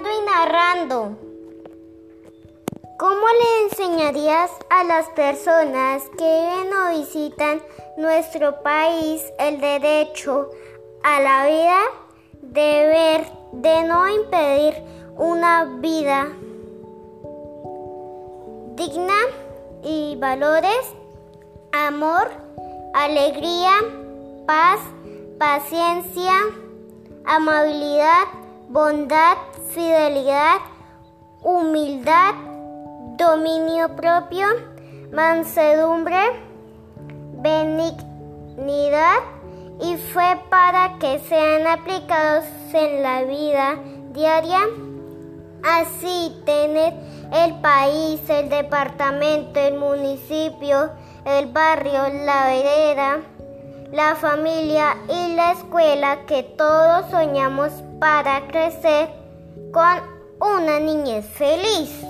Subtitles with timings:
[0.00, 1.18] y narrando.
[2.98, 7.62] ¿Cómo le enseñarías a las personas que viven o visitan
[7.98, 10.48] nuestro país el derecho
[11.02, 11.80] a la vida,
[12.40, 14.74] deber de no impedir
[15.18, 16.32] una vida
[18.76, 19.18] digna
[19.82, 20.94] y valores,
[21.72, 22.30] amor,
[22.94, 23.72] alegría,
[24.46, 24.80] paz,
[25.38, 26.32] paciencia,
[27.26, 28.41] amabilidad,
[28.72, 29.36] bondad,
[29.68, 30.56] fidelidad,
[31.42, 32.34] humildad,
[33.18, 34.46] dominio propio,
[35.12, 36.16] mansedumbre,
[37.42, 39.18] benignidad
[39.78, 43.78] y fue para que sean aplicados en la vida
[44.14, 44.60] diaria.
[45.62, 46.94] Así tener
[47.30, 50.90] el país, el departamento, el municipio,
[51.26, 53.20] el barrio, la vereda,
[53.92, 57.70] la familia y la escuela que todos soñamos
[58.02, 59.10] para crecer
[59.72, 60.02] con
[60.40, 62.00] una niñez feliz.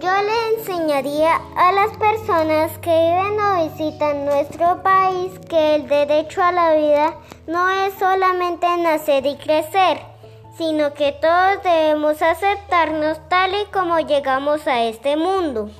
[0.00, 6.42] Yo le enseñaría a las personas que viven o visitan nuestro país que el derecho
[6.42, 7.14] a la vida
[7.46, 10.00] no es solamente nacer y crecer,
[10.58, 15.70] sino que todos debemos aceptarnos tal y como llegamos a este mundo,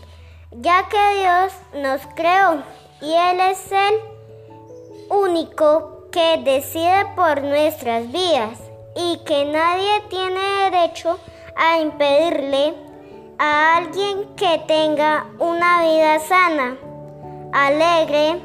[0.53, 2.63] ya que Dios nos creó
[3.03, 3.95] y Él es el
[5.09, 8.59] único que decide por nuestras vidas
[8.97, 11.19] y que nadie tiene derecho
[11.57, 12.75] a impedirle
[13.39, 16.77] a alguien que tenga una vida sana,
[17.53, 18.41] alegre,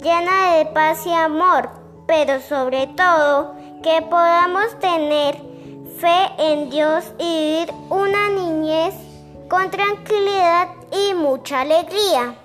[0.00, 1.70] llena de paz y amor,
[2.06, 5.36] pero sobre todo que podamos tener
[5.98, 8.94] fe en Dios y vivir una niñez
[9.48, 12.41] con tranquilidad y mucha alegría.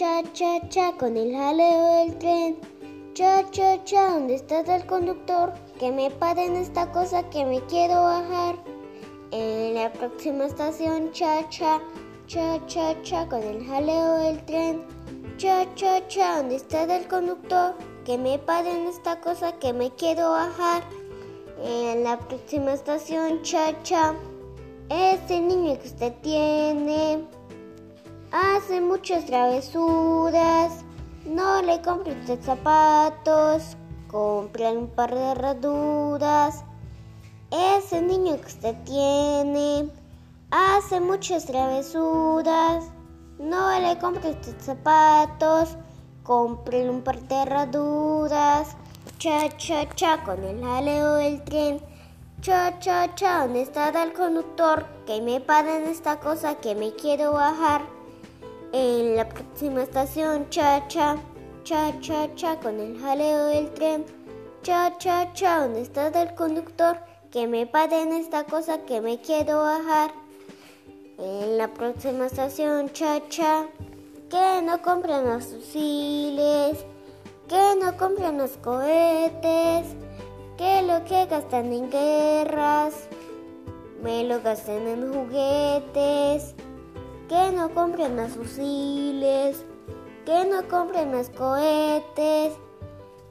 [0.00, 2.56] Cha, cha, cha, con el jaleo del tren
[3.12, 5.52] Cha, cha, cha, ¿dónde está el conductor?
[5.78, 8.56] Que me pare en esta cosa que me quiero bajar.
[9.30, 11.82] En la próxima estación, cha, cha,
[12.26, 14.82] cha, cha, cha, con el jaleo del tren.
[15.36, 17.74] Cha, cha, cha, ¿dónde está el conductor?
[18.06, 20.82] Que me pare en esta cosa que me quiero bajar.
[21.62, 24.14] En la próxima estación, cha, cha,
[24.88, 27.22] ese niño que usted tiene
[28.32, 30.84] hace muchas travesuras.
[31.26, 33.76] No le compre usted zapatos,
[34.08, 36.64] compre un par de herraduras.
[37.50, 39.90] Ese niño que usted tiene
[40.50, 42.84] hace muchas travesuras.
[43.38, 45.76] No le compre usted zapatos,
[46.22, 48.76] compre un par de herraduras.
[49.18, 51.80] Cha, cha, cha, con el jaleo del tren.
[52.40, 54.86] Cha, cha, cha, ¿dónde está el conductor?
[55.06, 57.99] Que me para en esta cosa que me quiero bajar.
[58.72, 61.16] En la próxima estación, cha cha,
[61.64, 64.04] cha cha cha, con el jaleo del tren.
[64.62, 66.96] Cha cha cha, ¿dónde está el conductor?
[67.32, 70.12] Que me pare en esta cosa que me quiero bajar.
[71.18, 73.66] En la próxima estación, cha cha,
[74.28, 76.78] que no compren los fusiles,
[77.48, 79.86] que no compren los cohetes,
[80.56, 83.08] que lo que gastan en guerras,
[84.00, 86.54] me lo gasten en juguetes
[87.30, 89.64] que no compren más fusiles,
[90.26, 92.54] que no compren más cohetes,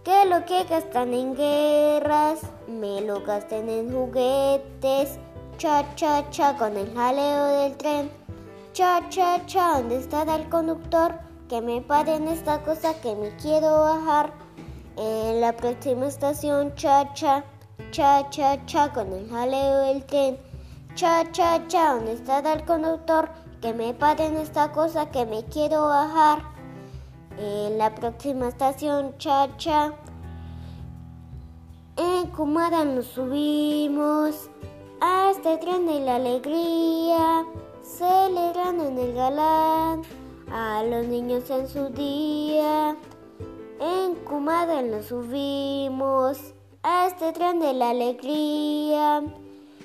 [0.05, 2.39] que lo que gastan en guerras,
[2.69, 5.19] me lo gasten en juguetes,
[5.57, 8.09] cha cha cha con el jaleo del tren,
[8.71, 11.15] cha cha cha, ¿dónde está el conductor?
[11.49, 14.31] Que me pare en esta cosa que me quiero bajar.
[14.95, 17.43] En la próxima estación, cha cha,
[17.91, 20.37] cha cha cha con el jaleo del tren,
[20.95, 23.29] cha cha cha, ¿dónde está el conductor?
[23.61, 26.39] Que me paren esta cosa que me quiero bajar.
[27.37, 29.93] En la próxima estación, cha cha.
[31.95, 34.49] En Kumara nos subimos
[35.01, 37.45] a este tren de la alegría,
[37.81, 40.01] celebrando en el galán
[40.51, 42.95] a los niños en su día.
[43.79, 46.53] En Kumara nos subimos
[46.83, 49.23] a este tren de la alegría,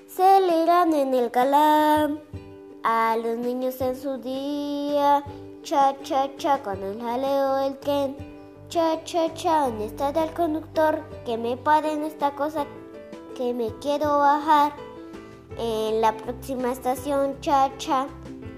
[0.06, 2.20] celebrando en el galán
[2.84, 5.24] a los niños en su día.
[5.62, 8.16] Cha, cha, cha, con el jaleo del tren.
[8.68, 11.02] Cha, cha, cha, ¿dónde está el conductor?
[11.24, 12.66] Que me pare en esta cosa
[13.34, 14.72] que me quiero bajar.
[15.56, 18.06] En la próxima estación, cha, cha,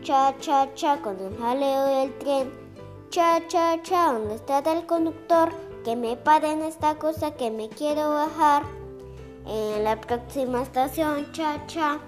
[0.02, 2.52] cha, cha, cha, con el jaleo del tren.
[3.10, 5.50] Cha, cha, cha, ¿dónde está el conductor?
[5.84, 8.64] Que me pare en esta cosa que me quiero bajar.
[9.46, 12.00] En la próxima estación, cha, cha.